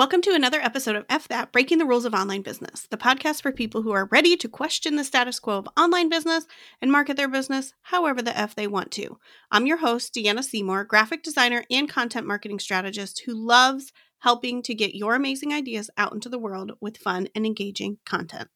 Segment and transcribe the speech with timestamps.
[0.00, 3.42] Welcome to another episode of F That Breaking the Rules of Online Business, the podcast
[3.42, 6.46] for people who are ready to question the status quo of online business
[6.80, 9.18] and market their business however the F they want to.
[9.50, 14.74] I'm your host, Deanna Seymour, graphic designer and content marketing strategist who loves helping to
[14.74, 18.48] get your amazing ideas out into the world with fun and engaging content.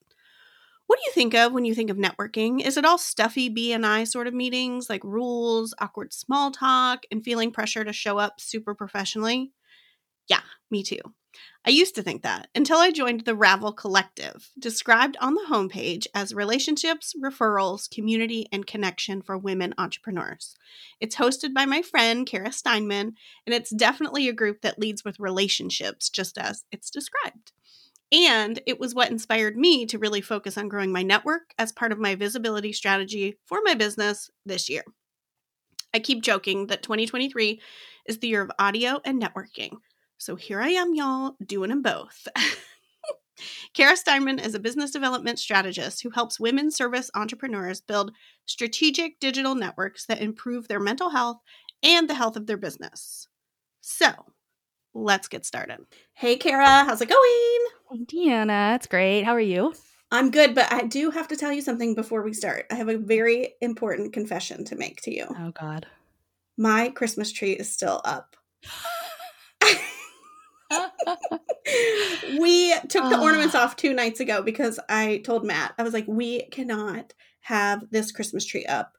[0.86, 2.66] What do you think of when you think of networking?
[2.66, 7.52] Is it all stuffy BNI sort of meetings like rules, awkward small talk, and feeling
[7.52, 9.52] pressure to show up super professionally?
[10.26, 11.00] Yeah, me too.
[11.66, 16.06] I used to think that until I joined the Ravel Collective, described on the homepage
[16.14, 20.56] as relationships, referrals, community, and connection for women entrepreneurs.
[21.00, 23.14] It's hosted by my friend, Cara Steinmann,
[23.46, 27.52] and it's definitely a group that leads with relationships, just as it's described.
[28.12, 31.92] And it was what inspired me to really focus on growing my network as part
[31.92, 34.84] of my visibility strategy for my business this year.
[35.94, 37.60] I keep joking that 2023
[38.06, 39.78] is the year of audio and networking.
[40.24, 42.26] So here I am, y'all, doing them both.
[43.74, 48.10] Cara Steinmann is a business development strategist who helps women service entrepreneurs build
[48.46, 51.42] strategic digital networks that improve their mental health
[51.82, 53.28] and the health of their business.
[53.82, 54.12] So
[54.94, 55.80] let's get started.
[56.14, 57.60] Hey, Cara, how's it going?
[57.90, 59.24] Hey, Deanna, it's great.
[59.24, 59.74] How are you?
[60.10, 62.64] I'm good, but I do have to tell you something before we start.
[62.70, 65.26] I have a very important confession to make to you.
[65.28, 65.84] Oh, God.
[66.56, 68.36] My Christmas tree is still up.
[72.38, 76.06] we took the ornaments off two nights ago because I told Matt, I was like,
[76.06, 78.92] we cannot have this Christmas tree up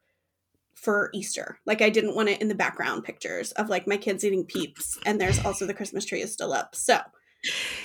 [0.76, 1.60] for Easter.
[1.66, 4.98] Like, I didn't want it in the background pictures of like my kids eating peeps,
[5.06, 6.76] and there's also the Christmas tree is still up.
[6.76, 6.96] So,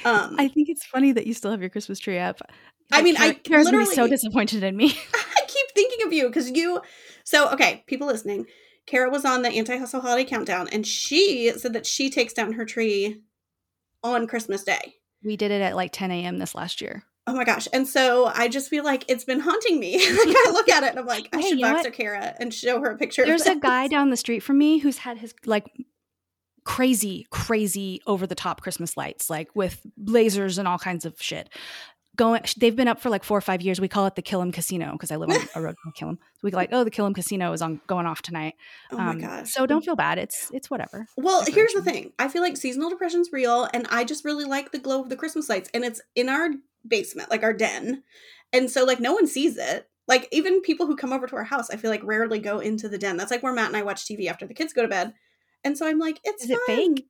[0.04, 2.40] um, I think it's funny that you still have your Christmas tree up.
[2.92, 4.86] I mean, I Cara's gonna so disappointed in me.
[5.14, 6.80] I keep thinking of you because you.
[7.24, 8.46] So, okay, people listening,
[8.86, 12.54] Cara was on the anti hustle holiday countdown, and she said that she takes down
[12.54, 13.22] her tree
[14.02, 14.94] on Christmas Day.
[15.22, 16.38] We did it at like 10 a.m.
[16.38, 17.04] this last year.
[17.26, 17.68] Oh my gosh.
[17.72, 19.98] And so I just feel like it's been haunting me.
[19.98, 22.52] like I look at it and I'm like, I hey, should box her Cara and
[22.52, 25.34] show her a picture There's a guy down the street from me who's had his
[25.44, 25.70] like
[26.64, 31.48] crazy, crazy over the top Christmas lights, like with lasers and all kinds of shit
[32.16, 33.80] going they've been up for like four or five years.
[33.80, 36.16] We call it the killam casino because i live on a road called killam.
[36.16, 38.54] So we go like oh the killam casino is on going off tonight.
[38.90, 39.52] Oh my um, gosh.
[39.52, 40.18] so don't feel bad.
[40.18, 41.06] It's it's whatever.
[41.16, 42.12] Well here's the thing.
[42.18, 45.16] I feel like seasonal depression's real and i just really like the glow of the
[45.16, 46.50] christmas lights and it's in our
[46.86, 48.02] basement like our den.
[48.52, 49.88] And so like no one sees it.
[50.08, 52.88] Like even people who come over to our house i feel like rarely go into
[52.88, 53.16] the den.
[53.16, 55.14] That's like where matt and i watch tv after the kids go to bed.
[55.62, 57.06] And so i'm like it's is it fake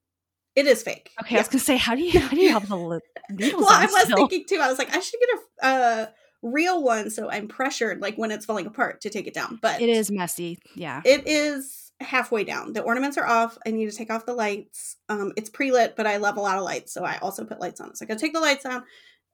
[0.57, 1.11] it is fake.
[1.21, 1.39] Okay, yeah.
[1.39, 3.01] I was gonna say, how do you how do you have the
[3.31, 3.63] needles?
[3.63, 4.17] well, I was still?
[4.17, 4.61] thinking too.
[4.61, 6.07] I was like, I should get a uh,
[6.43, 9.59] real one, so I'm pressured, like when it's falling apart, to take it down.
[9.61, 10.59] But it is messy.
[10.75, 12.73] Yeah, it is halfway down.
[12.73, 13.59] The ornaments are off.
[13.67, 14.97] I need to take off the lights.
[15.09, 17.61] Um, it's pre lit, but I love a lot of lights, so I also put
[17.61, 17.95] lights on.
[17.95, 18.83] So I gotta take the lights down,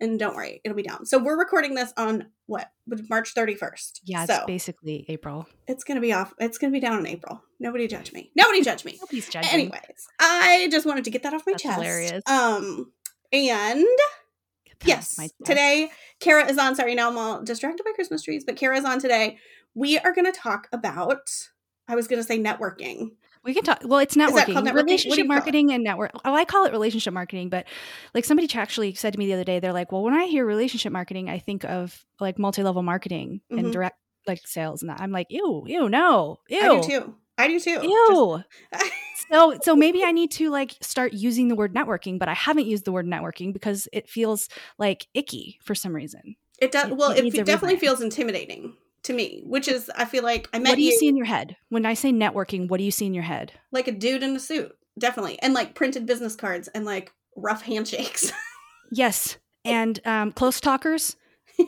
[0.01, 1.07] and don't worry, it'll be down.
[1.07, 2.71] So we're recording this on what
[3.09, 4.01] March 31st.
[4.05, 5.47] Yeah, so it's basically April.
[5.67, 6.35] It's gonna be off.
[6.39, 7.43] It's gonna be down in April.
[7.59, 8.31] Nobody judge me.
[8.37, 8.97] Nobody judge me.
[9.01, 9.51] Nobody's judging.
[9.51, 11.77] Anyways, I just wanted to get that off my That's chest.
[11.77, 12.23] Hilarious.
[12.27, 12.93] Um,
[13.33, 13.85] and
[14.85, 15.91] yes, today
[16.21, 16.75] Cara is on.
[16.77, 19.39] Sorry, now I'm all distracted by Christmas trees, but Cara is on today.
[19.75, 21.29] We are going to talk about.
[21.89, 23.11] I was going to say networking.
[23.47, 23.81] We can talk.
[23.85, 24.75] Well, it's networking, networking?
[24.75, 26.11] relationship marketing, and network.
[26.25, 27.65] Oh, I call it relationship marketing, but
[28.13, 30.45] like somebody actually said to me the other day, they're like, "Well, when I hear
[30.45, 33.65] relationship marketing, I think of like multi-level marketing mm-hmm.
[33.65, 37.15] and direct like sales and that." I'm like, "Ew, ew, no, ew." I do too.
[37.39, 37.81] I do too.
[37.83, 38.43] Ew.
[38.73, 38.93] Just-
[39.31, 42.67] so so maybe I need to like start using the word networking, but I haven't
[42.67, 46.35] used the word networking because it feels like icky for some reason.
[46.59, 46.91] It does.
[46.91, 48.75] Well, it, it definitely feels intimidating
[49.07, 50.71] to me, which is I feel like I met.
[50.71, 52.69] What do you, you see in your head when I say networking?
[52.69, 53.53] What do you see in your head?
[53.73, 57.63] Like a dude in a suit, definitely, and like printed business cards and like rough
[57.63, 58.33] handshakes.
[58.93, 61.17] yes, and um, close talkers.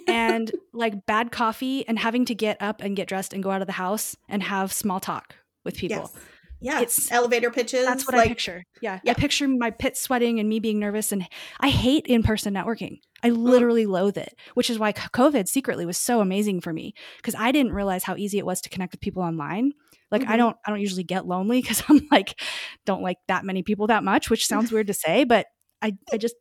[0.06, 3.62] and like bad coffee and having to get up and get dressed and go out
[3.62, 5.34] of the house and have small talk
[5.64, 6.10] with people.
[6.14, 6.24] Yes.
[6.60, 7.84] Yeah, it's elevator pitches.
[7.84, 8.64] That's what like, I picture.
[8.80, 8.98] Yeah.
[9.02, 9.12] yeah.
[9.12, 11.12] I picture my pit sweating and me being nervous.
[11.12, 11.26] And
[11.60, 12.98] I hate in person networking.
[13.22, 13.90] I literally mm.
[13.90, 17.72] loathe it, which is why COVID secretly was so amazing for me because I didn't
[17.72, 19.72] realize how easy it was to connect with people online.
[20.10, 20.32] Like mm-hmm.
[20.32, 22.40] I don't, I don't usually get lonely because I'm like,
[22.86, 25.46] don't like that many people that much, which sounds weird to say, but
[25.82, 26.34] I, I just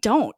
[0.00, 0.34] don't.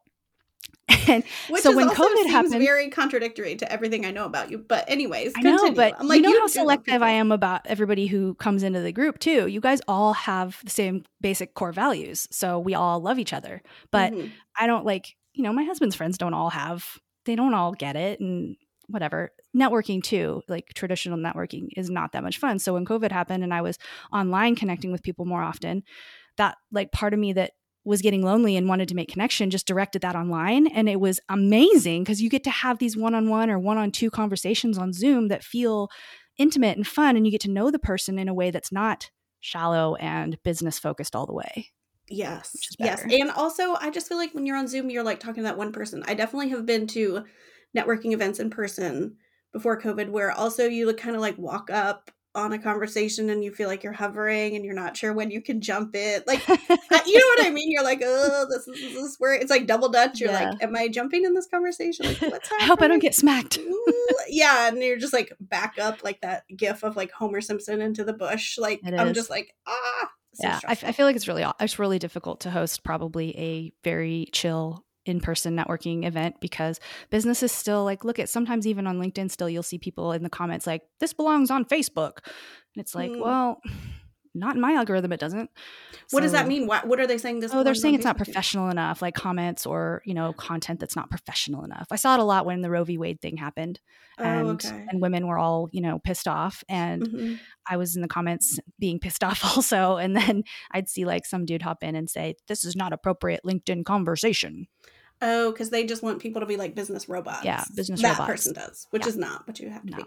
[1.09, 4.57] And Which so when COVID happened, very contradictory to everything I know about you.
[4.57, 7.61] But anyways, I know, but I'm like, you know you how selective I am about
[7.65, 9.47] everybody who comes into the group too.
[9.47, 13.61] You guys all have the same basic core values, so we all love each other.
[13.91, 14.27] But mm-hmm.
[14.57, 17.95] I don't like, you know, my husband's friends don't all have, they don't all get
[17.95, 18.57] it, and
[18.87, 19.31] whatever.
[19.55, 22.59] Networking too, like traditional networking, is not that much fun.
[22.59, 23.77] So when COVID happened and I was
[24.11, 25.83] online connecting with people more often,
[26.37, 27.51] that like part of me that
[27.87, 30.67] was getting lonely and wanted to make connection just directed that online.
[30.67, 34.91] And it was amazing because you get to have these one-on-one or one-on-two conversations on
[34.91, 35.89] zoom that feel
[36.37, 39.09] intimate and fun and you get to know the person in a way that's not
[39.39, 41.67] shallow and business focused all the way
[42.09, 43.03] yes yes.
[43.09, 45.57] and also i just feel like when you're on zoom you're like talking to that
[45.57, 46.03] one person.
[46.07, 47.23] I definitely have been to
[47.75, 49.15] networking events in person
[49.51, 53.51] before covid where also you kind of like walk up on a conversation and you
[53.51, 56.21] feel like you're hovering and you're not sure when you can jump in.
[56.27, 57.71] Like, you know what I mean?
[57.71, 60.19] You're like, oh, this is, this is where it's like double dutch.
[60.19, 60.51] You're yeah.
[60.51, 62.05] like, am I jumping in this conversation?
[62.05, 62.63] Like, what's happening?
[62.63, 63.59] I hope I don't get smacked.
[64.29, 64.67] yeah.
[64.67, 68.13] And you're just like back up like that gif of like Homer Simpson into the
[68.13, 68.57] bush.
[68.57, 70.09] Like, I'm just like, ah.
[70.35, 73.73] So yeah, I, I feel like it's really it's really difficult to host probably a
[73.83, 78.99] very chill in-person networking event because business is still like look at sometimes even on
[78.99, 82.19] linkedin still you'll see people in the comments like this belongs on facebook.
[82.75, 83.21] And it's like mm.
[83.21, 83.61] well
[84.35, 85.49] not in my algorithm it doesn't.
[86.11, 86.67] What so, does that mean?
[86.67, 89.65] What, what are they saying this oh they're saying it's not professional enough like comments
[89.65, 91.87] or you know content that's not professional enough.
[91.91, 92.97] I saw it a lot when the roe v.
[92.97, 93.79] Wade thing happened
[94.19, 94.85] oh, and okay.
[94.89, 97.35] and women were all you know pissed off and mm-hmm.
[97.67, 101.45] i was in the comments being pissed off also and then i'd see like some
[101.45, 104.67] dude hop in and say this is not appropriate linkedin conversation
[105.21, 107.43] Oh, because they just want people to be like business robots.
[107.43, 108.43] Yeah, business robots that robots.
[108.43, 109.09] person does, which yeah.
[109.09, 109.97] is not what you have to no.
[109.97, 110.03] be.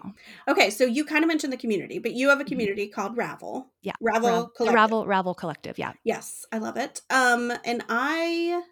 [0.49, 2.49] Okay, so you kind of mentioned the community, but you have a mm-hmm.
[2.49, 3.01] community mm-hmm.
[3.01, 3.67] called Ravel.
[3.83, 4.75] Yeah, Ravel Rav- Collective.
[4.75, 5.79] Ravel Ravel Collective.
[5.79, 5.93] Yeah.
[6.05, 7.01] Yes, I love it.
[7.11, 8.63] Um, and I,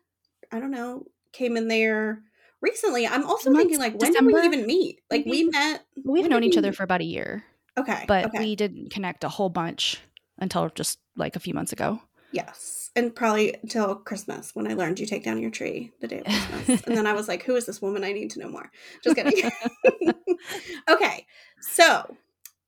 [0.52, 2.22] I don't know, came in there
[2.60, 3.06] recently.
[3.06, 4.30] I'm also Months, thinking like, when December?
[4.30, 5.00] did we even meet?
[5.10, 5.84] Like, we met.
[6.04, 7.44] We've known each other for about a year.
[7.76, 8.38] Okay, but okay.
[8.38, 10.00] we didn't connect a whole bunch
[10.38, 12.00] until just like a few months ago.
[12.32, 12.90] Yes.
[12.94, 16.26] And probably till Christmas when I learned you take down your tree the day of
[16.26, 16.82] Christmas.
[16.82, 18.04] and then I was like, who is this woman?
[18.04, 18.70] I need to know more.
[19.02, 19.50] Just kidding.
[20.88, 21.26] okay.
[21.60, 22.16] So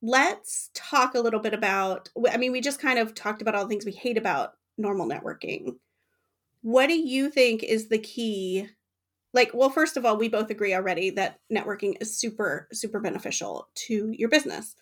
[0.03, 3.65] let's talk a little bit about, I mean, we just kind of talked about all
[3.65, 5.77] the things we hate about normal networking.
[6.63, 8.69] What do you think is the key?
[9.33, 13.69] Like, well, first of all, we both agree already that networking is super, super beneficial
[13.87, 14.75] to your business.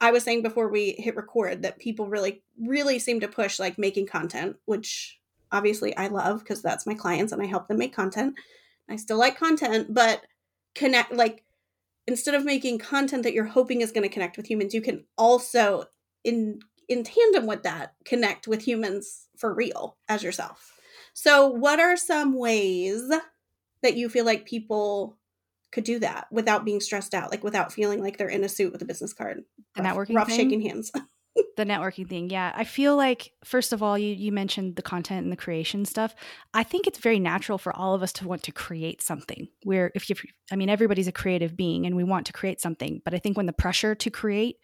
[0.00, 3.78] I was saying before we hit record that people really, really seem to push like
[3.78, 5.18] making content, which
[5.52, 8.34] obviously I love because that's my clients and I help them make content.
[8.88, 10.22] I still like content, but
[10.74, 11.44] connect like
[12.06, 15.04] instead of making content that you're hoping is going to connect with humans, you can
[15.16, 15.84] also
[16.22, 20.78] in in tandem with that connect with humans for real as yourself.
[21.14, 23.10] So, what are some ways
[23.82, 25.16] that you feel like people
[25.74, 28.72] could do that without being stressed out, like without feeling like they're in a suit
[28.72, 29.42] with a business card.
[29.74, 30.36] The rough, networking rough thing?
[30.36, 30.92] shaking hands.
[31.56, 32.52] the networking thing, yeah.
[32.54, 36.14] I feel like first of all, you you mentioned the content and the creation stuff.
[36.54, 39.48] I think it's very natural for all of us to want to create something.
[39.64, 40.16] Where if you,
[40.52, 43.02] I mean, everybody's a creative being, and we want to create something.
[43.04, 44.58] But I think when the pressure to create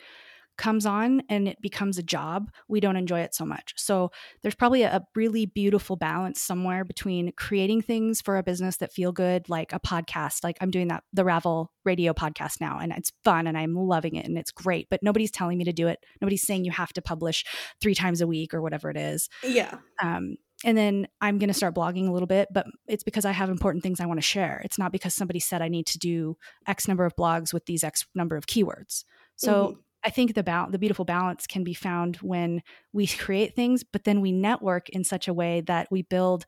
[0.60, 3.72] comes on and it becomes a job, we don't enjoy it so much.
[3.76, 4.12] So
[4.42, 9.10] there's probably a, really beautiful balance somewhere between creating things for a business that feel
[9.10, 10.44] good, like a podcast.
[10.44, 14.14] Like I'm doing that the Ravel radio podcast now, and it's fun and I'm loving
[14.16, 14.88] it and it's great.
[14.90, 16.04] But nobody's telling me to do it.
[16.20, 17.44] Nobody's saying you have to publish
[17.80, 19.30] three times a week or whatever it is.
[19.42, 19.78] Yeah.
[20.02, 23.32] Um, and then I'm going to start blogging a little bit, but it's because I
[23.32, 24.60] have important things I want to share.
[24.62, 26.36] It's not because somebody said I need to do
[26.66, 29.04] X number of blogs with these X number of keywords.
[29.36, 29.80] So mm-hmm.
[30.04, 34.04] I think the ba- the beautiful balance can be found when we create things, but
[34.04, 36.46] then we network in such a way that we build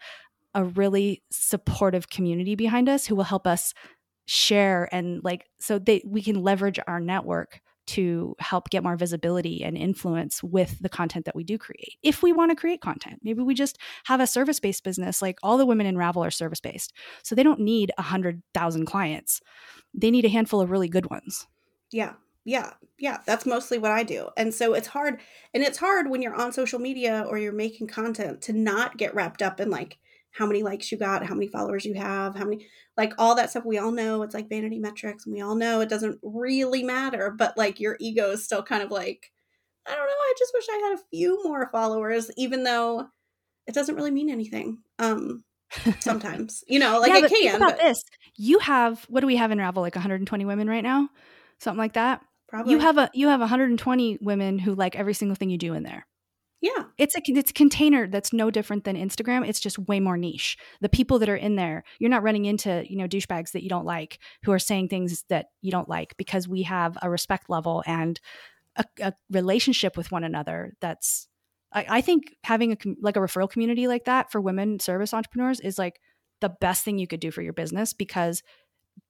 [0.55, 3.73] a really supportive community behind us who will help us
[4.27, 9.65] share and like so they we can leverage our network to help get more visibility
[9.65, 11.97] and influence with the content that we do create.
[12.03, 15.21] If we want to create content, maybe we just have a service based business.
[15.21, 16.93] Like all the women in Ravel are service based.
[17.25, 19.41] So they don't need a hundred thousand clients.
[19.93, 21.49] They need a handful of really good ones.
[21.91, 22.13] Yeah
[22.45, 25.19] yeah yeah that's mostly what i do and so it's hard
[25.55, 29.15] and it's hard when you're on social media or you're making content to not get
[29.15, 29.99] wrapped up in like
[30.33, 33.51] how many likes you got how many followers you have how many like all that
[33.51, 36.83] stuff we all know it's like vanity metrics and we all know it doesn't really
[36.83, 39.31] matter but like your ego is still kind of like
[39.87, 43.07] i don't know i just wish i had a few more followers even though
[43.67, 45.45] it doesn't really mean anything um
[46.01, 47.79] sometimes you know like yeah, it can think about but...
[47.79, 48.05] this
[48.37, 51.09] you have what do we have in ravel like 120 women right now?
[51.59, 52.23] Something like that
[52.53, 52.73] Probably.
[52.73, 55.85] You have a you have 120 women who like every single thing you do in
[55.85, 56.07] there.
[56.61, 56.85] Yeah.
[56.99, 59.49] It's a it's a container that's no different than Instagram.
[59.49, 60.59] It's just way more niche.
[60.83, 63.71] The people that are in there, you're not running into, you know, douchebags that you
[63.71, 67.49] don't like who are saying things that you don't like because we have a respect
[67.49, 68.21] level and
[68.77, 71.29] a, a relationship with one another that's
[71.73, 75.59] I, I think having a like a referral community like that for women service entrepreneurs
[75.59, 76.01] is like
[76.43, 78.43] the best thing you could do for your business because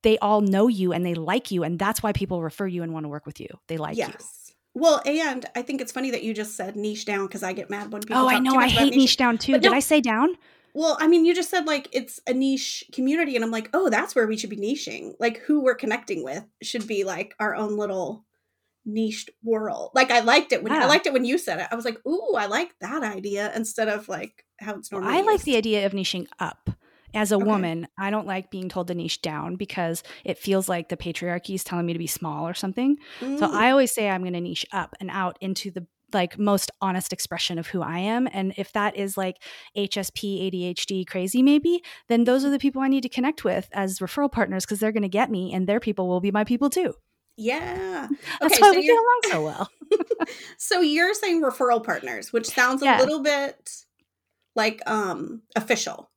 [0.03, 2.93] they all know you and they like you and that's why people refer you and
[2.93, 4.11] want to work with you they like yes.
[4.11, 7.53] you well and i think it's funny that you just said niche down because i
[7.53, 9.81] get mad when people oh i know i hate niche, niche down too did i
[9.81, 10.37] say down
[10.75, 13.91] Well, I mean, you just said like it's a niche community, and I'm like, oh,
[13.91, 15.13] that's where we should be niching.
[15.21, 18.25] Like, who we're connecting with should be like our own little
[18.87, 19.91] niched world.
[19.95, 20.85] Like, I liked it when Yeah.
[20.85, 21.69] I liked it when you said it.
[21.71, 25.15] I was like, ooh, I like that idea instead of like how it's normally.
[25.15, 26.71] I like the idea of niching up.
[27.15, 27.49] As a Okay.
[27.49, 31.55] woman, I don't like being told to niche down because it feels like the patriarchy
[31.55, 32.97] is telling me to be small or something.
[33.35, 36.39] So Mm, I always say I'm going to niche up and out into the like
[36.39, 38.29] most honest expression of who I am.
[38.33, 39.37] And if that is like
[39.77, 43.99] HSP, ADHD, crazy, maybe, then those are the people I need to connect with as
[43.99, 46.69] referral partners because they're going to get me and their people will be my people
[46.71, 46.95] too.
[47.37, 48.09] yeah.
[48.43, 49.69] That's Okay, why so we get along so well.
[50.59, 52.99] So you're saying referral partners, which sounds a Yeah.
[52.99, 53.71] little bit
[54.57, 56.12] like um official.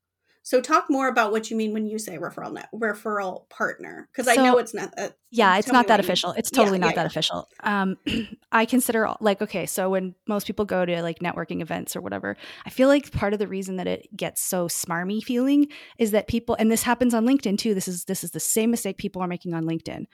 [0.45, 4.27] So talk more about what you mean when you say referral net referral partner because
[4.27, 4.93] I know it's not.
[4.95, 6.33] Uh, Yeah, it's not that official.
[6.33, 7.07] It's Yeah, totally not yeah, that yeah.
[7.07, 7.49] official.
[7.63, 7.97] Um,
[8.51, 12.37] I consider like okay, so when most people go to like networking events or whatever,
[12.63, 16.27] I feel like part of the reason that it gets so smarmy feeling is that
[16.27, 17.73] people, and this happens on LinkedIn too.
[17.73, 20.05] This is this is the same mistake people are making on LinkedIn.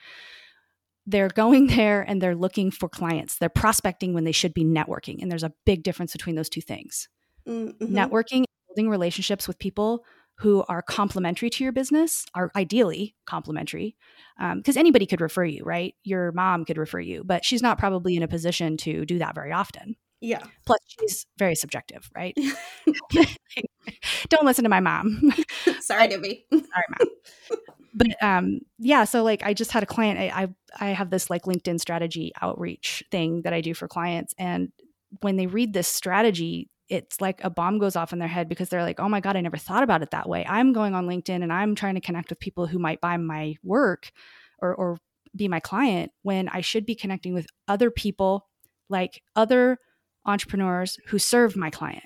[1.04, 3.36] They're going there and they're looking for clients.
[3.36, 6.62] They're prospecting when they should be networking, and there's a big difference between those two
[6.62, 7.10] things
[7.46, 7.90] Mm, mhm.
[7.90, 10.04] networking building relationships with people
[10.42, 13.96] who are complementary to your business are ideally complementary
[14.56, 15.94] because anybody could refer you right?
[16.04, 19.34] Your mom could refer you but she's not probably in a position to do that
[19.34, 19.96] very often.
[20.20, 20.44] Yeah.
[20.66, 22.36] plus she's very subjective right?
[24.28, 25.32] Don't listen to my mom.
[25.80, 26.46] Sorry, Debbie.
[26.50, 27.08] sorry mom
[27.94, 30.42] but um yeah so like i just had a client I,
[30.80, 34.72] I i have this like linkedin strategy outreach thing that i do for clients and
[35.20, 38.68] when they read this strategy it's like a bomb goes off in their head because
[38.68, 40.44] they're like oh my god i never thought about it that way.
[40.48, 43.56] I'm going on linkedin and i'm trying to connect with people who might buy my
[43.62, 44.12] work
[44.60, 44.98] or or
[45.34, 48.46] be my client when i should be connecting with other people
[48.88, 49.78] like other
[50.24, 52.04] entrepreneurs who serve my client.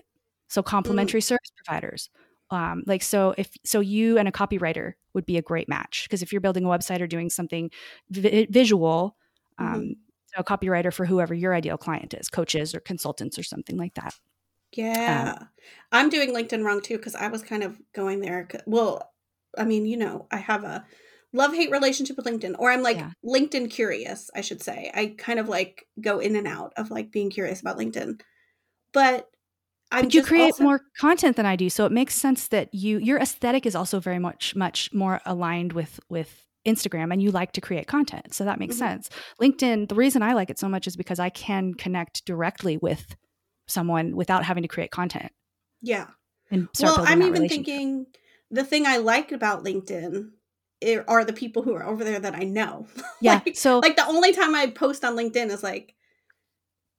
[0.49, 2.09] So complementary service providers.
[2.51, 6.23] Um, like so if so you and a copywriter would be a great match because
[6.23, 7.73] if you're building a website or doing something
[8.11, 9.17] vi- visual
[9.59, 13.77] um, so a copywriter for whoever your ideal client is coaches or consultants or something
[13.77, 14.15] like that
[14.73, 15.39] Yeah.
[15.93, 18.49] I'm doing LinkedIn wrong too because I was kind of going there.
[18.67, 19.11] Well,
[19.57, 20.85] I mean, you know, I have a
[21.33, 23.11] love hate relationship with LinkedIn, or I'm like Yeah.
[23.25, 24.91] LinkedIn curious, I should say.
[24.95, 28.21] I kind of like go in and out of like being curious about LinkedIn.
[28.93, 29.29] But
[29.93, 32.75] I'm but you create also- more content than I do, so it makes sense that
[32.75, 37.31] you your aesthetic is also very much much more aligned with with Instagram, and you
[37.31, 38.79] like to create content, so that makes Mhm.
[38.79, 39.11] sense.
[39.41, 43.15] LinkedIn, the reason I like it so much is because I can connect directly with
[43.67, 45.33] someone without having to create content
[45.83, 46.09] Yeah.
[46.51, 48.07] and Well, I'm even thinking
[48.51, 50.31] the thing I like about LinkedIn
[51.09, 52.87] are the people who are over there that I know.
[53.21, 55.95] Yeah, like, so like the only time I post on LinkedIn is like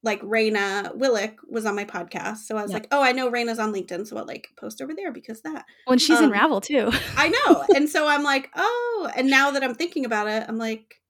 [0.03, 2.37] like Raina Willick was on my podcast.
[2.39, 2.77] So I was Yeah.
[2.77, 5.65] like, oh, I know Raina's on LinkedIn, so I'll like post over there because that.
[5.85, 6.91] when she's in um, Ravel too.
[7.15, 7.65] I know.
[7.75, 11.01] and so I'm like, oh, and now that I'm thinking about it, I'm like,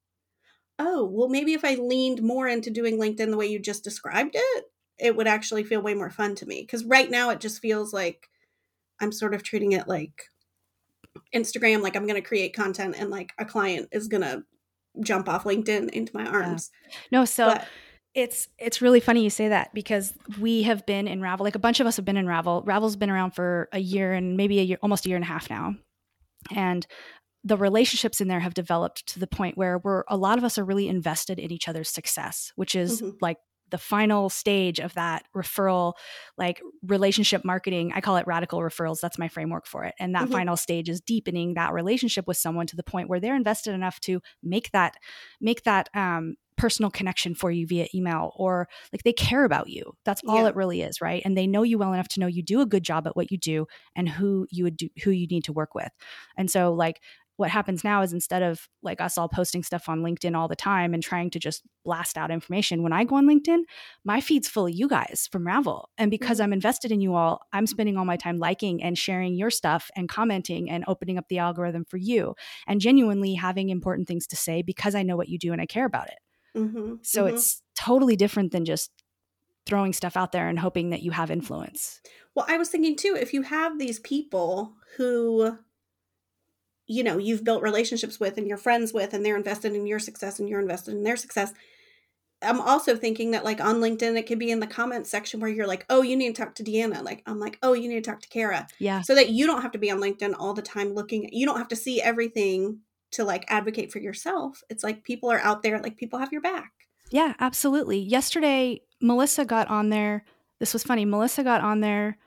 [0.79, 4.35] oh, well, maybe if I leaned more into doing LinkedIn the way you just described
[4.35, 4.65] it,
[4.99, 6.61] it would actually feel way more fun to me.
[6.61, 8.29] Because right now it just feels like
[8.99, 10.23] I'm sort of treating it like
[11.33, 14.43] Instagram, like I'm going to create content and like a client is going to
[15.01, 16.71] jump off LinkedIn into my arms.
[17.11, 17.67] no, so but
[18.15, 21.43] it's it's really funny you say that because we have been in Ravel.
[21.43, 22.63] Like a bunch of us have been in Ravel.
[22.65, 25.27] Ravel's been around for a year and maybe a year, almost a year and a
[25.27, 25.75] half now,
[26.55, 26.87] and
[27.43, 30.57] the relationships in there have developed to the point where we're a lot of us
[30.57, 33.17] are really invested in each other's success, which is Mhm.
[33.21, 33.37] like
[33.69, 35.93] the final stage of that referral
[36.37, 40.27] like relationship marketing i call it radical referrals that's my framework for it and that
[40.27, 40.31] Mhm.
[40.31, 43.99] final stage is deepening that relationship with someone to the point where they're invested enough
[44.01, 44.95] to make that
[45.41, 49.93] make that um, personal connection for you via email or like they care about you
[50.05, 50.47] that's all Yeah.
[50.47, 52.65] it really is right and they know you well enough to know you do a
[52.65, 55.53] good job at what you do and who you would do who you need to
[55.53, 55.91] work with
[56.35, 56.99] and so like
[57.37, 60.55] what happens now is instead of like us all posting stuff on LinkedIn all the
[60.55, 63.61] time and trying to just blast out information, when I go on LinkedIn,
[64.03, 65.89] my feed's full of you guys from Ravel.
[65.97, 66.43] And because Mhm.
[66.43, 69.89] I'm invested in you all, I'm spending all my time liking and sharing your stuff
[69.95, 72.35] and commenting and opening up the algorithm for you
[72.67, 75.65] and genuinely having important things to say because I know what you do and I
[75.65, 76.17] care about it.
[76.55, 77.27] Mhm, So mhm.
[77.27, 78.91] it's totally different than just
[79.65, 82.01] throwing stuff out there and hoping that you have influence.
[82.35, 85.57] Well, I was thinking too, if you have these people who,
[86.87, 89.99] you know, you've built relationships with and you're friends with, and they're invested in your
[89.99, 91.53] success and you're invested in their success.
[92.41, 95.49] I'm also thinking that, like, on LinkedIn, it could be in the comments section where
[95.49, 97.03] you're like, oh, you need to talk to Deanna.
[97.03, 98.67] Like, I'm like, oh, you need to talk to Cara.
[98.79, 99.01] Yeah.
[99.01, 101.57] So that you don't have to be on LinkedIn all the time looking, you don't
[101.57, 104.61] have to see everything to like advocate for yourself.
[104.69, 106.71] It's like people are out there, like, people have your back.
[107.09, 107.99] Yeah, absolutely.
[107.99, 110.23] Yesterday, Melissa got on there.
[110.59, 111.05] This was funny.
[111.05, 112.17] Melissa got on there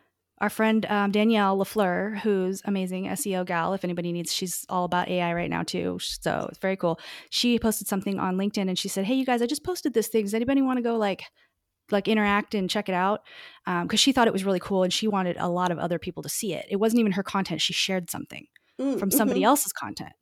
[0.41, 3.75] our friend um, Danielle Lafleur, who's amazing SEO gal.
[3.75, 5.99] If anybody needs, she's all about AI right now too.
[6.01, 6.99] So it's very cool.
[7.31, 10.09] She posted something on LinkedIn and she said, "Hey, you guys, I just posted this
[10.09, 10.25] thing.
[10.25, 11.25] Does anybody want to go like?"
[11.93, 13.23] like interact and check it out
[13.67, 15.99] because um, she thought it was really cool and she wanted a lot of other
[15.99, 18.47] people to see it it wasn't even her content she shared something
[18.81, 19.47] mm, from somebody mm-hmm.
[19.47, 20.13] else's content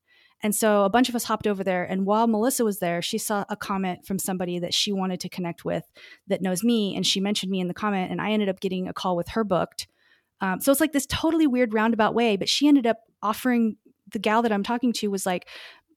[0.42, 1.84] and so a bunch of us hopped over there.
[1.84, 5.28] And while Melissa was there, she saw a comment from somebody that she wanted to
[5.28, 5.84] connect with
[6.28, 6.94] that knows me.
[6.94, 8.10] And she mentioned me in the comment.
[8.10, 9.88] And I ended up getting a call with her booked.
[10.40, 12.36] Um, so it's like this totally weird roundabout way.
[12.36, 13.76] But she ended up offering
[14.12, 15.48] the gal that I'm talking to was like,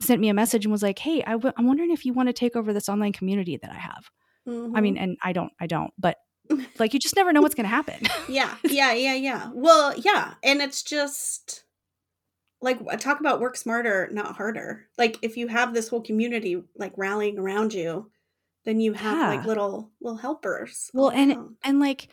[0.01, 2.27] sent me a message and was like, Hey, i w- I'm wondering if you want
[2.27, 4.09] to take over this online community that I have.
[4.47, 4.75] Mm-hmm.
[4.75, 6.17] I mean, and I don't, I don't, but
[6.79, 8.01] like you just never know what's going to happen.
[8.27, 8.55] yeah.
[8.63, 8.93] Yeah.
[8.93, 9.13] Yeah.
[9.13, 9.49] Yeah.
[9.53, 10.33] Well, yeah.
[10.43, 11.63] And it's just,
[12.61, 16.93] like talk about work smarter not harder like if you have this whole community like
[16.95, 18.09] rallying around you
[18.65, 19.29] then you have yeah.
[19.29, 21.55] like little little helpers well and around.
[21.63, 22.07] and like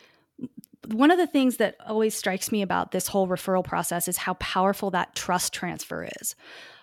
[0.86, 4.34] one of the things that always strikes me about this whole referral process is how
[4.34, 6.34] powerful that trust transfer is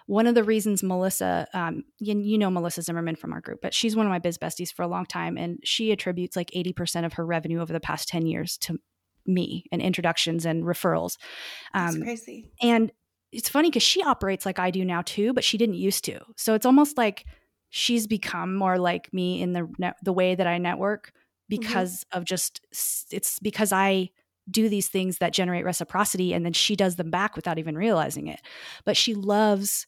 [0.08, 3.74] one of the reasons melissa um, you, you know melissa zimmerman from our group but
[3.74, 7.06] she's one of my biz besties for a long time and she attributes like 80%
[7.06, 8.78] of her revenue over the past 10 years to
[9.25, 11.18] me and introductions and referrals
[11.74, 12.92] um, That's crazy and
[13.36, 16.20] it's funny because she operates like I do now too, but she didn't used to.
[16.38, 17.25] So it's almost like
[17.70, 21.12] she's become more like me in the the way that I network.
[21.50, 22.18] Because mm-hmm.
[22.18, 22.62] of just
[23.12, 24.10] it's because I
[24.50, 28.28] do these things that generate reciprocity and then she does them back without even realizing
[28.28, 28.42] it.
[28.84, 29.88] But she loves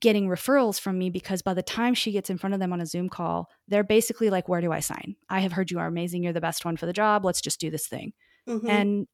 [0.00, 2.82] getting referrals from me because by the time she gets in front of them on
[2.82, 5.16] a Zoom call, they're basically like, Where do I sign?
[5.30, 6.22] I have heard you are amazing.
[6.22, 7.24] You're the best one for the job.
[7.24, 8.12] Let's just do this thing.
[8.48, 8.68] Mm-hmm.
[8.68, 9.06] And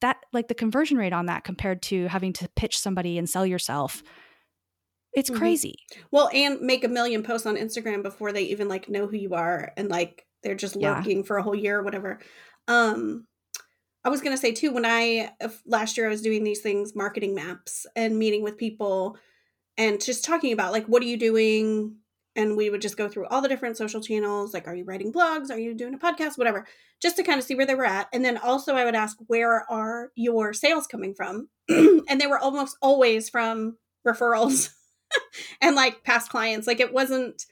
[0.00, 3.46] that like the conversion rate on that compared to having to pitch somebody and sell
[3.46, 4.02] yourself
[5.12, 5.38] it's mm-hmm.
[5.38, 5.76] crazy
[6.10, 9.34] well and make a million posts on instagram before they even like know who you
[9.34, 11.24] are and like they're just lurking yeah.
[11.24, 12.18] for a whole year or whatever.
[12.66, 13.26] Um
[14.04, 15.30] i was gonna say too when i
[15.66, 19.18] last year i was doing these things marketing maps and meeting with people
[19.76, 21.96] and just talking about like what are you doing?
[22.36, 25.12] And we would just go through all the different social channels like are you writing
[25.12, 25.50] blogs?
[25.50, 26.38] Are you doing a podcast?
[26.38, 26.66] Whatever
[27.00, 28.08] just to kind of see where they were at.
[28.12, 31.48] And then also i would ask where are your sales coming from?
[32.10, 34.70] And they were almost always from referrals
[35.60, 36.66] and like past clients.
[36.66, 37.44] Like it wasn't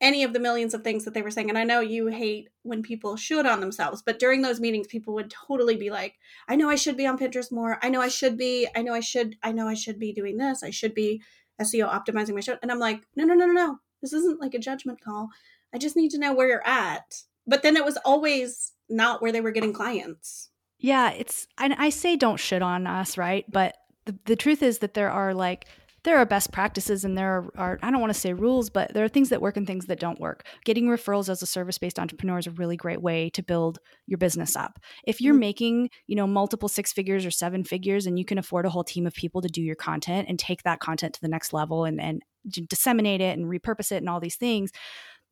[0.00, 2.48] any of the millions of things that they were saying and i know you hate
[2.62, 6.56] when people should on themselves but during those meetings people would totally be like i
[6.56, 9.00] know i should be on pinterest more i know i should be i know i
[9.00, 11.22] should i know i should be doing this i should be
[11.60, 14.54] seo optimizing my show and i'm like no no no no no this isn't like
[14.54, 15.28] a judgment call.
[15.74, 17.22] I just need to know where you're at.
[17.46, 20.50] But then it was always not where they were getting clients.
[20.78, 23.44] Yeah, it's I, I say don't shit on us, right?
[23.50, 25.66] But the, the truth is that there are like
[26.04, 28.92] there are best practices and there are, are I don't want to say rules, but
[28.94, 30.46] there are things that work and things that don't work.
[30.64, 34.56] Getting referrals as a service-based entrepreneur is a really great way to build your business
[34.56, 34.78] up.
[35.04, 35.40] If you're mm-hmm.
[35.40, 38.84] making, you know, multiple six figures or seven figures and you can afford a whole
[38.84, 41.84] team of people to do your content and take that content to the next level
[41.84, 42.22] and and
[42.68, 44.70] disseminate it and repurpose it and all these things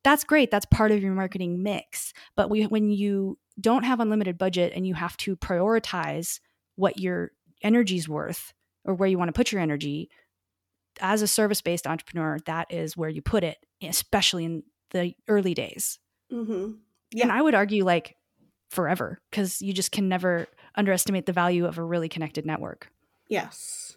[0.04, 4.38] that's great that's part of your marketing mix but we, when you don't have unlimited
[4.38, 6.40] budget and you have to prioritize
[6.76, 8.52] what your energy's worth
[8.84, 10.08] or where you want to put your energy
[11.00, 15.54] as a service based entrepreneur that is where you put it especially in the early
[15.54, 15.98] days
[16.32, 16.72] mm-hmm.
[17.12, 17.22] yeah.
[17.22, 18.16] and i would argue like
[18.70, 22.90] forever because you just can never underestimate the value of a really connected network
[23.28, 23.96] yes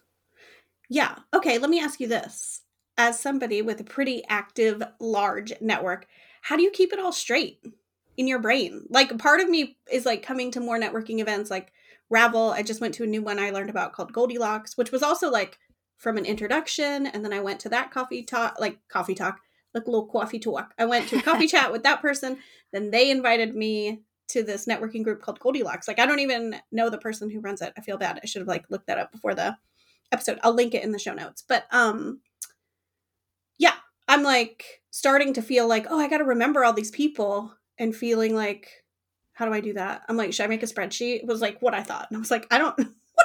[0.90, 2.62] yeah okay let me ask you this
[2.98, 6.08] as somebody with a pretty active, large network,
[6.42, 7.60] how do you keep it all straight
[8.18, 8.86] in your brain?
[8.90, 11.72] Like, part of me is like coming to more networking events like
[12.10, 12.52] Ravel.
[12.52, 15.32] I just went to a new one I learned about called Goldilocks, which was also
[15.32, 15.58] like
[16.02, 17.06] from an introduction.
[17.06, 19.40] And then I went to that coffee talk, like coffee talk,
[19.76, 20.74] like a little coffee talk.
[20.80, 22.40] I went to a coffee chat with that person.
[22.74, 25.88] Then they invited me to this networking group called Goldilocks.
[25.88, 27.72] Like, I don't even know the person who runs it.
[27.78, 28.20] I feel bad.
[28.24, 29.56] I should have like looked that up before the
[30.12, 30.40] episode.
[30.42, 31.44] I'll link it in the show notes.
[31.48, 32.22] But um
[33.60, 33.76] yeah,
[34.08, 37.96] I'm like starting to feel like, oh, I got to remember all these people and
[37.96, 38.70] feeling like,
[39.34, 40.02] how do I do that?
[40.10, 41.18] I'm like, should I make a spreadsheet?
[41.18, 42.08] It was like what I thought.
[42.10, 42.76] And I was like, I don't,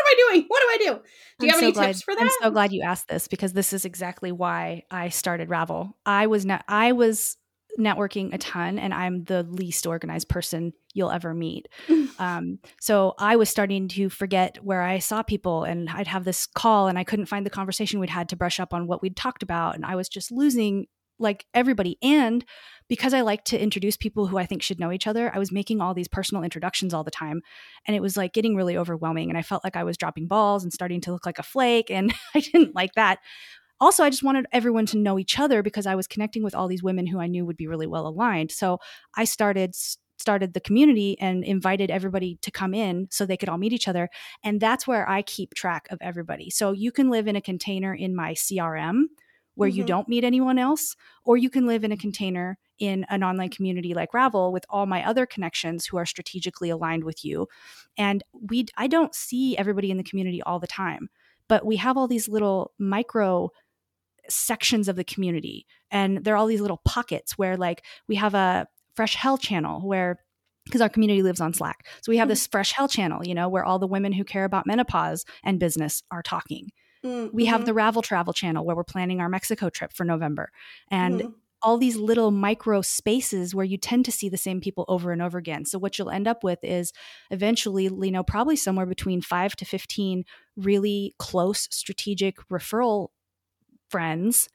[0.06, 0.44] am I doing?
[0.48, 1.00] What do I do?
[1.38, 2.22] Do you I'm have so any glad, tips for that?
[2.22, 5.96] I'm so glad you asked this because this is exactly why I started Ravel.
[6.04, 7.36] I was not, I was
[7.78, 11.68] networking a ton and I'm the least organized person you'll ever meet.
[12.18, 16.46] um, so I was starting to forget where I saw people and I'd have this
[16.46, 19.16] call and I couldn't find the conversation we'd had to brush up on what we'd
[19.16, 19.74] talked about.
[19.74, 20.86] And I was just losing
[21.18, 21.98] like everybody.
[22.02, 22.44] And
[22.88, 25.50] because I like to introduce people who I think should know each other, I was
[25.50, 27.42] making all these personal introductions all the time.
[27.86, 29.28] And it was like getting really overwhelming.
[29.28, 31.90] And I felt like I was dropping balls and starting to look like a flake.
[31.90, 33.18] And I didn't like that
[33.78, 36.66] also i just wanted everyone to know each other because i was connecting with all
[36.66, 38.78] these women who i knew would be really well aligned so
[39.18, 39.74] i started
[40.18, 43.88] started the community and invited everybody to come in so they could all meet each
[43.88, 44.08] other.
[44.42, 46.50] And that's where I keep track of everybody.
[46.50, 49.04] So you can live in a container in my CRM
[49.56, 49.78] where mm-hmm.
[49.78, 53.48] you don't meet anyone else, or you can live in a container in an online
[53.48, 57.48] community like Ravel with all my other connections who are strategically aligned with you.
[57.98, 61.08] And we I don't see everybody in the community all the time,
[61.48, 63.50] but we have all these little micro
[64.28, 68.34] sections of the community and there are all these little pockets where like we have
[68.34, 68.66] a
[68.96, 70.18] fresh hell channel where
[70.64, 71.86] because our community lives on Slack.
[72.02, 72.30] So we have mm-hmm.
[72.30, 75.60] this fresh hell channel, you know, where all the women who care about menopause and
[75.60, 76.70] business are talking.
[77.06, 77.36] Mm-hmm.
[77.36, 77.66] We have mm-hmm.
[77.66, 80.50] the Ravel Travel channel where we're planning our Mexico trip for November.
[80.90, 81.30] And mm-hmm.
[81.62, 85.22] all these little micro spaces where you tend to see the same people over and
[85.22, 85.64] over again.
[85.64, 86.92] So what you'll end up with is
[87.30, 90.24] eventually, you know, probably somewhere between 5 to 15
[90.56, 93.08] really close strategic referral
[93.88, 94.48] friends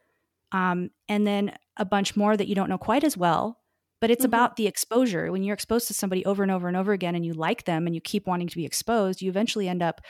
[0.52, 3.58] um, and then a bunch more that you don't know quite as well
[4.02, 4.28] but it's mm-hmm.
[4.28, 7.26] about the exposure when you're exposed to somebody over and over and over again and
[7.26, 10.02] you like them and you keep wanting to be exposed you eventually end up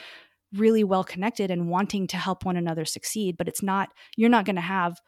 [0.53, 4.45] really well connected and wanting to help one another succeed but it's not you're not
[4.45, 4.99] going to have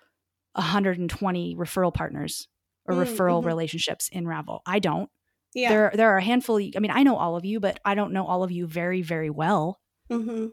[0.54, 2.48] 120 referral partners
[2.86, 3.14] or mm, mm-hmm.
[3.14, 5.10] referral relationships in ravel i don't
[5.54, 7.96] yeah there there are a handful i mean i know all of you but i
[7.96, 9.80] don't know all of you very very well
[10.10, 10.48] mm-hmm.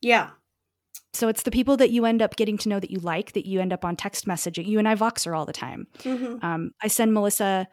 [0.00, 0.30] yeah
[1.14, 3.46] so it's the people that you end up getting to know that you like that
[3.46, 4.66] you end up on text messaging.
[4.66, 5.86] You and I Voxer all the time.
[5.98, 6.44] Mm-hmm.
[6.44, 7.68] Um, I send Melissa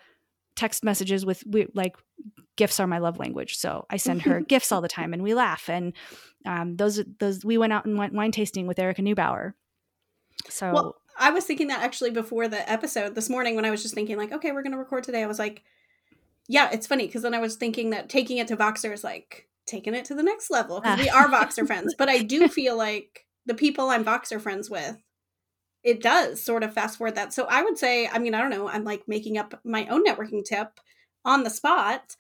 [0.56, 1.96] text messages with we, like
[2.60, 3.56] gifts are my love language.
[3.58, 5.70] So I send her gifts all the time and we laugh.
[5.70, 5.94] And
[6.46, 9.54] um, those those we went out and went wine tasting with Erica Neubauer.
[10.50, 13.82] So well, I was thinking that actually before the episode this morning when I was
[13.82, 15.24] just thinking like, okay, we're gonna record today.
[15.24, 15.64] I was like,
[16.50, 19.48] yeah, it's funny because then I was thinking that taking it to Voxer is like
[19.66, 21.96] taking it to the next level because we are Voxer friends.
[21.98, 24.98] But I do feel like the people I'm Voxer friends with,
[25.82, 27.32] it does sort of fast forward that.
[27.34, 30.06] So I would say, I mean, I don't know, I'm like making up my own
[30.06, 30.80] networking tip
[31.24, 32.16] on the spot.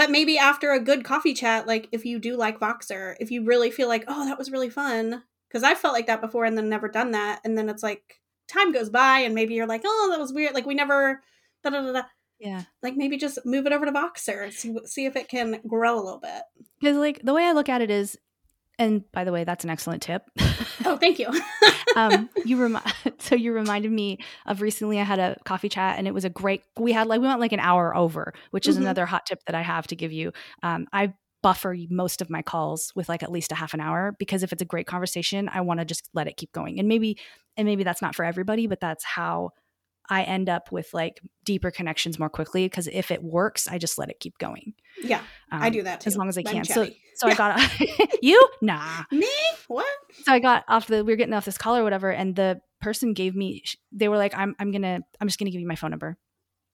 [0.00, 3.44] But maybe after a good coffee chat, like if you do like Voxer, if you
[3.44, 6.56] really feel like, oh, that was really fun, because I felt like that before and
[6.56, 7.42] then never done that.
[7.44, 10.54] And then it's like time goes by and maybe you're like, oh, that was weird.
[10.54, 11.22] Like we never,
[11.62, 12.02] da da da da.
[12.38, 12.62] Yeah.
[12.82, 16.02] Like maybe just move it over to Voxer, see, see if it can grow a
[16.02, 16.44] little bit.
[16.80, 18.16] Because like the way I look at it is
[18.80, 20.22] and by the way, that's an excellent tip.
[20.86, 21.28] oh, thank you.
[21.96, 22.80] um, you remi-
[23.18, 24.98] so you reminded me of recently.
[24.98, 26.62] I had a coffee chat, and it was a great.
[26.78, 28.84] We had like we went like an hour over, which is mm-hmm.
[28.84, 30.32] another hot tip that I have to give you.
[30.62, 31.12] Um, I
[31.42, 34.52] buffer most of my calls with like at least a half an hour because if
[34.52, 36.78] it's a great conversation, I want to just let it keep going.
[36.78, 37.18] And maybe
[37.58, 39.50] and maybe that's not for everybody, but that's how
[40.10, 43.96] I end up with like deeper connections more quickly because if it works, I just
[43.96, 44.74] let it keep going.
[45.02, 45.20] Yeah,
[45.52, 46.08] um, I do that too.
[46.08, 46.64] as long as I can.
[46.64, 47.32] So, so yeah.
[47.32, 49.28] I got you nah me
[49.68, 49.86] what?
[50.24, 52.60] So I got off the we were getting off this call or whatever, and the
[52.80, 55.76] person gave me they were like, I'm I'm gonna I'm just gonna give you my
[55.76, 56.18] phone number.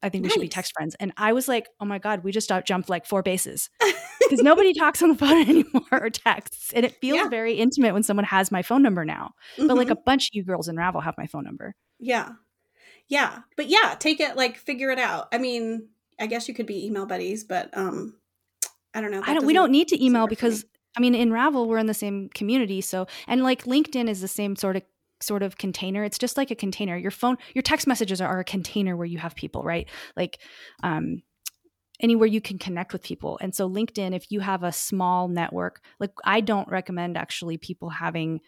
[0.03, 0.35] I think we nice.
[0.35, 0.94] should be text friends.
[1.01, 3.70] And I was like, oh my God, we just jumped like four bases
[4.20, 6.72] because nobody talks on the phone anymore or texts.
[6.75, 7.29] And it feels yeah.
[7.29, 9.33] very intimate when someone has my phone number now.
[9.57, 9.68] Mm-hmm.
[9.68, 9.92] But like mm-hmm.
[9.99, 11.75] a bunch of you girls in Ravel have my phone number.
[11.99, 12.33] Yeah.
[13.09, 13.40] Yeah.
[13.57, 15.29] But yeah, take it like figure it out.
[15.33, 15.88] I mean,
[16.19, 18.14] I guess you could be email buddies, but um
[18.95, 19.23] I don't know.
[19.25, 20.64] I don't we don't need to email because
[20.97, 22.81] I mean in Ravel we're in the same community.
[22.81, 24.83] So and like LinkedIn is the same sort of
[25.21, 26.05] sort of container.
[26.05, 26.97] It's just like a container.
[26.97, 29.88] Your phone, your text messages are a container where you have people, right?
[30.16, 30.38] Like
[30.83, 31.23] um
[32.01, 33.38] anywhere you can connect with people.
[33.40, 37.88] And so LinkedIn, if you have a small network, like I don't recommend actually people
[37.88, 38.40] having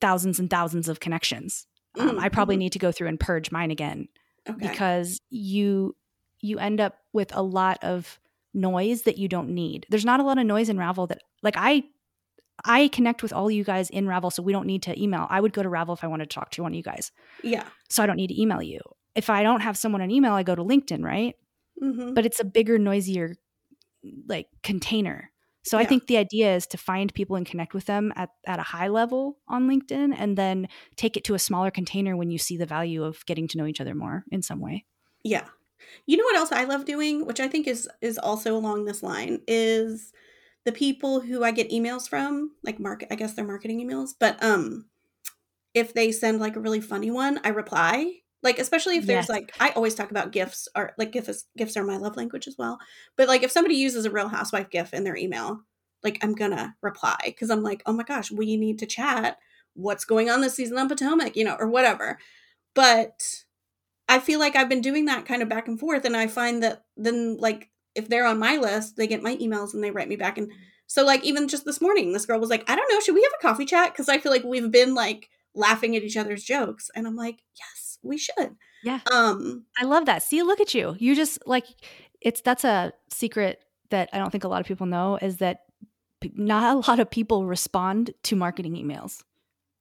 [0.00, 1.66] thousands and thousands of connections
[1.98, 2.20] um, mm-hmm.
[2.20, 4.08] I probably need to go through and purge mine again
[4.48, 4.68] okay.
[4.68, 5.96] because you
[6.40, 8.18] you end up with a lot of
[8.52, 9.86] noise that you don't need.
[9.88, 11.84] There's not a lot of noise in Ravel that like I
[12.64, 15.26] I connect with all you guys in Ravel, so we don't need to email.
[15.28, 17.10] I would go to Ravel if I wanted to talk to one of you guys.
[17.42, 17.64] Yeah.
[17.90, 18.80] So I don't need to email you.
[19.14, 21.34] If I don't have someone on email, I go to LinkedIn, right?
[21.82, 22.14] Mm-hmm.
[22.14, 23.34] But it's a bigger, noisier
[24.28, 25.30] like container.
[25.64, 25.84] So yeah.
[25.84, 28.62] I think the idea is to find people and connect with them at, at a
[28.62, 32.56] high level on LinkedIn and then take it to a smaller container when you see
[32.56, 34.84] the value of getting to know each other more in some way.
[35.22, 35.46] Yeah.
[36.06, 39.02] You know what else I love doing, which I think is is also along this
[39.02, 40.12] line, is
[40.64, 44.42] the people who I get emails from, like market I guess they're marketing emails, but
[44.42, 44.86] um
[45.72, 49.28] if they send like a really funny one, I reply like especially if there's yes.
[49.28, 52.56] like i always talk about gifts or like gifts gifts are my love language as
[52.56, 52.78] well.
[53.16, 55.62] But like if somebody uses a real housewife gif in their email
[56.04, 59.38] like i'm gonna reply because i'm like oh my gosh we need to chat.
[59.72, 61.34] What's going on this season on potomac?
[61.34, 62.18] You know or whatever.
[62.74, 63.44] But
[64.08, 66.62] i feel like i've been doing that kind of back and forth and i find
[66.62, 70.08] that then like if they're on my list they get my emails and they write
[70.08, 70.50] me back and
[70.86, 73.22] so like even just this morning this girl was like i don't know should we
[73.22, 73.92] have a coffee chat?
[73.92, 77.42] Because i feel like we've been like laughing at each other's jokes and i'm like
[77.58, 78.56] yes we should.
[78.82, 79.00] Yeah.
[79.12, 80.22] Um I love that.
[80.22, 80.96] See, look at you.
[80.98, 81.66] You just like
[82.20, 85.60] it's that's a secret that I don't think a lot of people know is that
[86.34, 89.22] not a lot of people respond to marketing emails.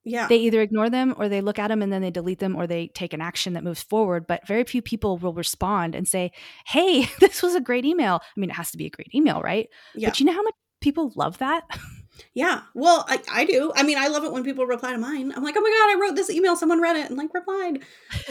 [0.05, 0.27] Yeah.
[0.27, 2.67] They either ignore them or they look at them and then they delete them or
[2.67, 4.27] they take an action that moves forward.
[4.27, 6.31] But very few people will respond and say,
[6.65, 8.19] Hey, this was a great email.
[8.21, 9.69] I mean, it has to be a great email, right?
[9.95, 10.09] Yeah.
[10.09, 11.63] But you know how much people love that?
[12.33, 12.61] Yeah.
[12.73, 13.71] Well, I, I do.
[13.75, 15.31] I mean, I love it when people reply to mine.
[15.35, 16.55] I'm like, oh my God, I wrote this email.
[16.55, 17.79] Someone read it and like replied.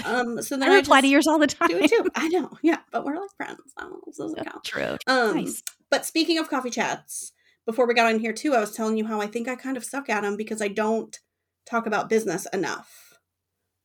[0.05, 1.69] Um, so then I I, reply to yours all the time.
[1.69, 2.07] do it too.
[2.15, 2.51] I know.
[2.63, 2.79] Yeah.
[2.91, 3.61] But we're like friends.
[3.79, 4.65] So this doesn't count.
[4.65, 4.97] True.
[5.07, 5.63] Um, Nice.
[5.91, 7.33] But speaking of coffee chats,
[7.67, 9.77] before we got on here too, I was telling you how I think I kind
[9.77, 11.19] of suck at them because I don't
[11.67, 13.19] talk about business enough.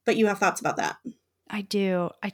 [0.05, 0.97] But you have thoughts about that.
[1.49, 2.09] I do.
[2.23, 2.31] I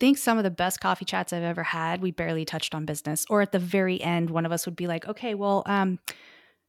[0.00, 3.24] think some of the best coffee chats I've ever had, we barely touched on business.
[3.30, 6.00] Or at the very end, one of us would be like, okay, well, um,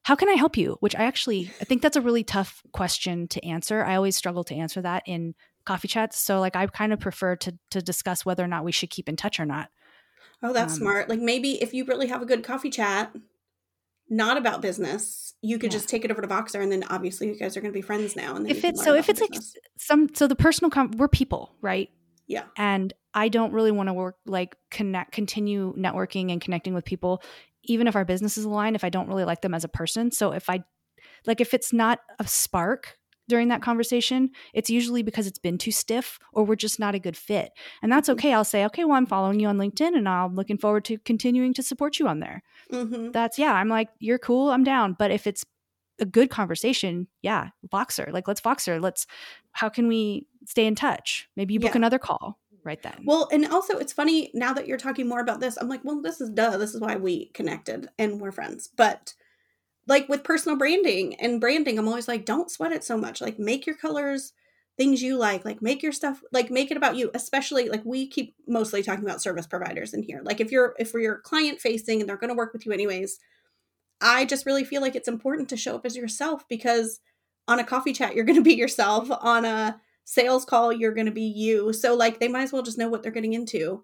[0.04, 0.78] how can I help you?
[0.80, 3.84] Which I actually I think that's a really tough question to answer.
[3.84, 5.34] I always struggle to answer that in
[5.66, 6.20] coffee chats.
[6.20, 9.08] So like I kind of prefer to to discuss whether or not we should keep
[9.10, 9.70] in touch or not.
[10.42, 11.10] Oh, that's Um, smart.
[11.10, 13.16] Like maybe if you really have a good coffee chat,
[14.10, 15.78] not about business, you could Yeah.
[15.80, 17.82] just take it over to Voxer, and then obviously you guys are going to be
[17.82, 18.36] friends now.
[18.36, 19.34] And then If it's so if it's like
[19.78, 21.90] some so the personal com- we're people, right?
[22.28, 26.84] yeah, and I don't really want to work like connect continue networking and connecting with
[26.86, 27.22] people
[27.64, 30.12] even if our businesses align if I don't really like them as a person.
[30.12, 30.64] So if I
[31.26, 32.98] like if it's not a spark
[33.30, 37.00] during that conversation, it's usually because it's been too stiff or we're just not a
[37.00, 37.52] good fit.
[37.82, 38.14] And that's Mhm.
[38.14, 38.34] okay.
[38.34, 41.54] I'll say, "Okay, well I'm following you on LinkedIn and I'm looking forward to continuing
[41.54, 45.12] to support you on there." hmm That's yeah, I'm like, "You're cool, I'm down." But
[45.12, 45.46] if it's
[46.00, 48.12] a good conversation, yeah, Voxer.
[48.12, 48.82] Like let's Voxer.
[48.82, 49.06] Let's
[49.54, 51.30] how can we stay in touch?
[51.38, 51.78] Maybe you book Yeah.
[51.78, 53.04] another call right then.
[53.06, 55.58] Well, and also it's funny now that you're talking more about this.
[55.58, 56.58] I'm like, well, this is duh.
[56.58, 58.70] This is why we connected and we're friends.
[58.76, 59.14] But
[59.88, 63.22] like with personal branding and branding, I'm always like, don't sweat it so much.
[63.22, 64.34] Like make your colors
[64.78, 65.46] things you like.
[65.46, 67.12] Like make your stuff like make it about you.
[67.14, 70.22] Especially like we keep mostly talking about service providers in here.
[70.24, 73.20] Like if you're if you're client facing and they're going to work with you anyways,
[74.02, 77.00] I just really feel like it's important to show up as yourself because
[77.48, 79.10] on a coffee chat you're going to be yourself.
[79.12, 81.74] On a sales call you're going to be you.
[81.74, 83.84] So like they might as well just know what they're getting into.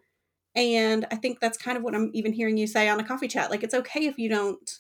[0.55, 3.27] And I think that's kind of what I'm even hearing you say on a coffee
[3.27, 3.51] chat.
[3.51, 4.79] Like it's okay if you don't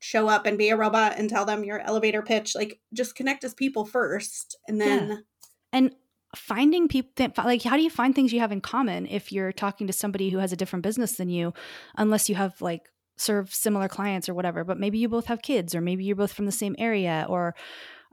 [0.00, 2.54] show up and be a robot and tell them your elevator pitch.
[2.54, 5.24] Like just connect as people first and then
[5.72, 5.94] and
[6.36, 9.88] finding people like how do you find things you have in common if you're talking
[9.88, 11.52] to somebody who has a different business than you
[11.96, 12.82] unless you have like
[13.16, 16.32] serve similar clients or whatever but maybe you both have kids or maybe you're both
[16.32, 17.54] from the same area or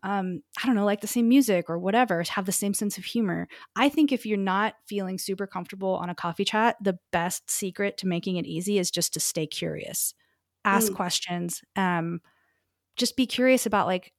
[0.07, 3.05] um, I don't know, like the same music or whatever, have the same sense of
[3.05, 3.47] humor.
[3.75, 7.97] I think if you're not feeling super comfortable on a coffee chat, the best secret
[7.99, 10.15] to making it easy is just to stay curious,
[10.65, 10.93] ask Mm.
[10.93, 12.21] questions, um,
[12.97, 14.13] just be curious about like,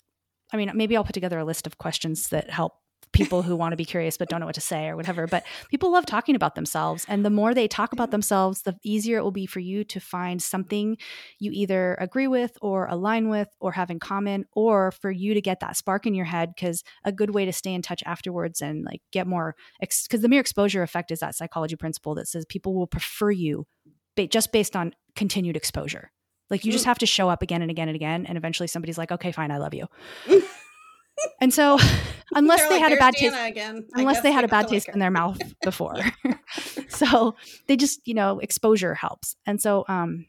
[0.52, 2.74] I mean, maybe I'll put together a list of questions that help
[3.12, 5.26] people who want to be curious but don't know what to say or whatever.
[5.26, 7.04] But people love talking about themselves.
[7.08, 10.00] And the more they talk about themselves, the easier it will be for you to
[10.00, 10.96] find something
[11.38, 15.40] you either agree with or align with or have in common, or for you to
[15.40, 16.52] get that spark in your head.
[16.54, 20.28] Because a good way to stay in touch afterwards and like get more, because the
[20.28, 23.66] mere exposure effect is that psychology principle that says people will prefer you
[24.16, 26.10] ba- just based on continued exposure.
[26.50, 26.88] Like you just Mm.
[26.88, 28.24] have to show up again and again and again.
[28.26, 29.86] And eventually somebody's like, okay, fine, I love you.
[31.40, 31.78] and so,
[32.34, 33.86] unless They're they like, had a "There's bad taste, again.
[33.94, 35.96] Unless they had a bad like taste her." in their mouth before.
[36.88, 37.34] so
[37.66, 39.36] they just, you know, exposure helps.
[39.46, 40.26] And so um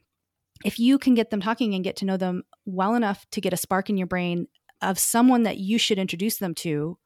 [0.65, 3.53] if you can get them talking and get to know them well enough to get
[3.53, 4.47] a spark in your brain
[4.81, 6.97] of someone that you should introduce them to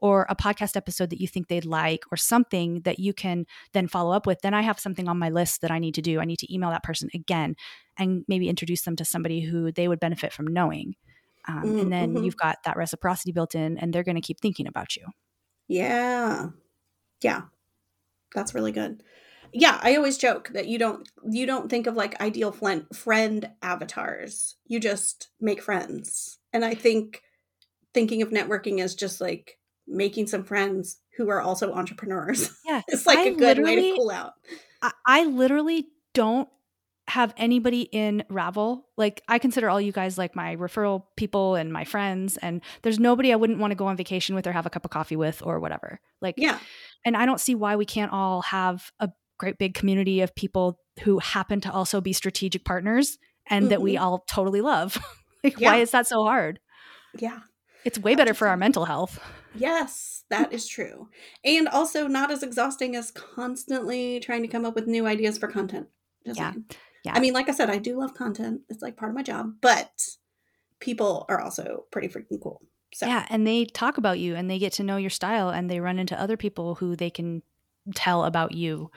[0.00, 3.88] or a podcast episode that you think they'd like or something that you can then
[3.88, 6.20] follow up with then i have something on my list that i need to do
[6.20, 7.54] i need to email that person again
[7.98, 10.94] and maybe introduce them to somebody who they would benefit from knowing
[11.48, 12.24] um, Mm, and then mhm.
[12.24, 15.06] you've got that reciprocity built in and they're going to keep thinking about you
[15.66, 16.48] Yeah.
[17.22, 17.42] Yeah.
[18.34, 19.02] That's really good.
[19.52, 23.50] Yeah, I always joke that you don't you don't think of like ideal friend friend
[23.62, 24.56] avatars.
[24.66, 26.38] You just make friends.
[26.52, 27.22] And I think
[27.94, 32.50] thinking of networking as just like making some friends who are also entrepreneurs.
[32.64, 34.34] yeah It's like I a good way to cool out.
[34.82, 36.48] I, I literally don't
[37.08, 38.86] have anybody in Ravel.
[38.96, 42.98] Like I consider all you guys like my referral people and my friends and there's
[42.98, 45.16] nobody I wouldn't want to go on vacation with or have a cup of coffee
[45.16, 46.00] with or whatever.
[46.20, 46.58] Like Yeah.
[47.04, 50.80] and I don't see why we can't all have a great big community of people
[51.02, 53.18] who happen to also be strategic partners
[53.48, 54.00] and that we Mhm.
[54.00, 54.98] all totally love.
[55.44, 55.70] like Yeah.
[55.70, 56.60] why is that so hard?
[57.18, 57.40] Yeah.
[57.84, 59.18] It's way better for our mental health.
[59.54, 61.08] Yes, that is true.
[61.42, 65.48] And also not as exhausting as constantly trying to come up with new ideas for
[65.48, 65.88] content.
[66.26, 66.52] Just Yeah.
[67.04, 67.12] Yeah.
[67.14, 68.62] I mean, like I said, I do love content.
[68.68, 69.90] It's like part of my job, but
[70.80, 72.62] people are also pretty freaking cool.
[72.94, 75.70] So Yeah, and they talk about you and they get to know your style and
[75.70, 77.42] they run into other people who they can
[77.94, 78.90] tell about you.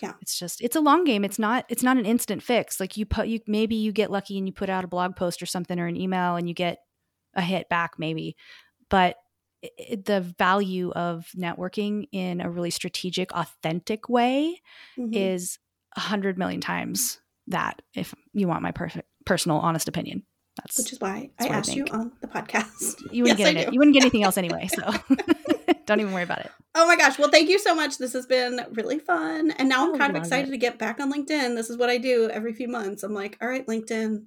[0.00, 0.12] Yeah.
[0.20, 1.24] It's just it's a long game.
[1.24, 2.78] It's not it's not an instant fix.
[2.78, 5.42] Like you put you maybe you get lucky and you put out a blog post
[5.42, 6.78] or something or an email and you get
[7.34, 8.36] a hit back maybe.
[8.88, 9.16] But
[9.62, 14.60] it, the value of networking in a really strategic, authentic way
[14.98, 15.14] mm-hmm.
[15.14, 15.58] is
[15.96, 17.82] a hundred million times that.
[17.94, 18.90] If you want my per-
[19.24, 20.24] personal, honest opinion,
[20.56, 22.94] that's which is why I asked I you on the podcast.
[23.12, 23.72] You wouldn't yes, get it.
[23.72, 24.68] You wouldn't get anything else anyway.
[24.68, 24.82] So
[25.86, 26.50] don't even worry about it.
[26.74, 27.18] Oh my gosh!
[27.18, 27.98] Well, thank you so much.
[27.98, 30.52] This has been really fun, and now I'm kind of excited it.
[30.52, 31.54] to get back on LinkedIn.
[31.54, 33.02] This is what I do every few months.
[33.02, 34.24] I'm like, all right, LinkedIn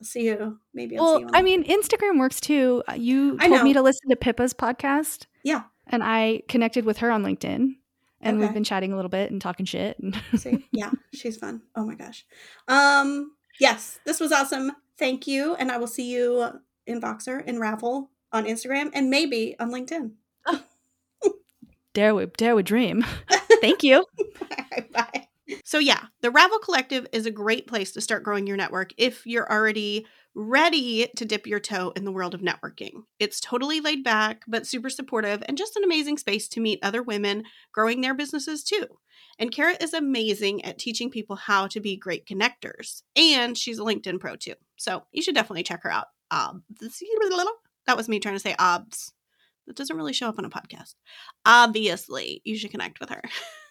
[0.00, 0.58] I'll see you.
[0.72, 2.82] Maybe I'll well, I mean, Instagram works too.
[2.88, 5.26] Uh, you told me to listen to Pippa's podcast.
[5.42, 5.64] Yeah.
[5.88, 7.76] And I connected with her on LinkedIn
[8.20, 8.46] and okay.
[8.46, 9.96] we've been chatting a little bit and talking shit.
[10.36, 10.66] see?
[10.72, 11.62] Yeah, she's fun.
[11.74, 12.24] Oh my gosh.
[12.66, 14.72] Um, yes, this was awesome.
[14.98, 15.54] Thank you.
[15.54, 20.12] And I will see you in Voxer and Ravel on Instagram and maybe on LinkedIn.
[21.94, 23.04] dare we dare we dream.
[23.60, 24.04] Thank you.
[24.92, 25.28] bye.
[25.64, 29.26] So, yeah, the Ravel Collective is a great place to start growing your network if
[29.26, 33.02] you're already ready to dip your toe in the world of networking.
[33.18, 37.02] It's totally laid back, but super supportive, and just an amazing space to meet other
[37.02, 38.86] women growing their businesses too.
[39.38, 43.02] And Cara is amazing at teaching people how to be great connectors.
[43.16, 44.54] And she's a LinkedIn pro too.
[44.76, 46.06] So you should definitely check her out.
[46.30, 46.64] Um,
[47.86, 49.12] that was me trying to say obs.
[49.66, 50.94] That doesn't really show up on a podcast.
[51.44, 53.22] Obviously, you should connect with her.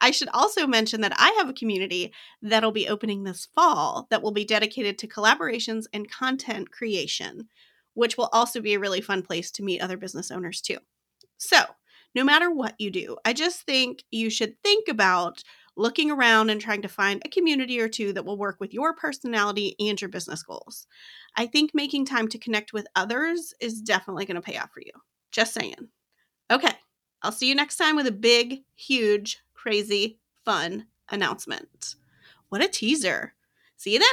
[0.00, 4.22] I should also mention that I have a community that'll be opening this fall that
[4.22, 7.48] will be dedicated to collaborations and content creation,
[7.94, 10.78] which will also be a really fun place to meet other business owners too.
[11.36, 11.58] So,
[12.14, 15.42] no matter what you do, I just think you should think about
[15.76, 18.94] looking around and trying to find a community or two that will work with your
[18.94, 20.86] personality and your business goals.
[21.36, 24.80] I think making time to connect with others is definitely going to pay off for
[24.80, 24.92] you.
[25.30, 25.88] Just saying.
[26.50, 26.72] Okay,
[27.22, 31.96] I'll see you next time with a big, huge, crazy, fun announcement.
[32.48, 33.34] What a teaser.
[33.76, 34.08] See you then.